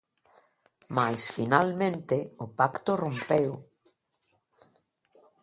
Mais, 0.97 1.21
finalmente, 1.37 2.17
o 2.45 2.47
pacto 2.57 2.91
rompeu. 3.03 3.51